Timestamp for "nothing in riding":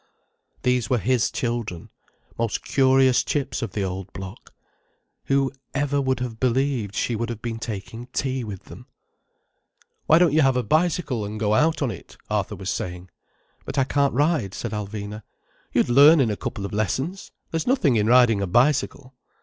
17.67-18.41